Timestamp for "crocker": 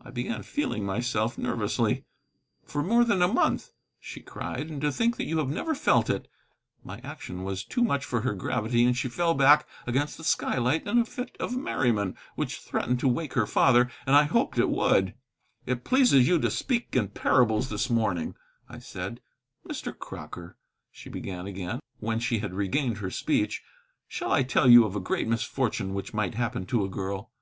19.98-20.56